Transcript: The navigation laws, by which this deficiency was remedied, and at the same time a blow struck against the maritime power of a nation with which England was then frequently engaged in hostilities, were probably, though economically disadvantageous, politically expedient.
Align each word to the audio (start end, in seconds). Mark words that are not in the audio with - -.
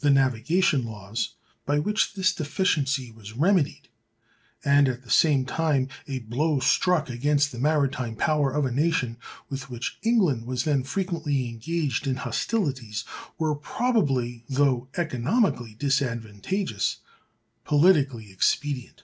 The 0.00 0.08
navigation 0.08 0.86
laws, 0.86 1.34
by 1.66 1.78
which 1.78 2.14
this 2.14 2.34
deficiency 2.34 3.10
was 3.12 3.34
remedied, 3.34 3.90
and 4.64 4.88
at 4.88 5.02
the 5.02 5.10
same 5.10 5.44
time 5.44 5.90
a 6.06 6.20
blow 6.20 6.58
struck 6.58 7.10
against 7.10 7.52
the 7.52 7.58
maritime 7.58 8.16
power 8.16 8.50
of 8.50 8.64
a 8.64 8.70
nation 8.70 9.18
with 9.50 9.68
which 9.68 9.98
England 10.00 10.46
was 10.46 10.64
then 10.64 10.84
frequently 10.84 11.50
engaged 11.50 12.06
in 12.06 12.16
hostilities, 12.16 13.04
were 13.36 13.54
probably, 13.54 14.42
though 14.48 14.88
economically 14.96 15.74
disadvantageous, 15.74 17.00
politically 17.66 18.32
expedient. 18.32 19.02